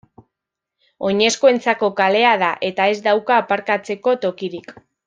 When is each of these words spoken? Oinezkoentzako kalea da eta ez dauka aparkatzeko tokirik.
Oinezkoentzako 1.09 1.91
kalea 2.01 2.33
da 2.45 2.51
eta 2.71 2.91
ez 2.95 2.99
dauka 3.11 3.39
aparkatzeko 3.45 4.19
tokirik. 4.27 4.79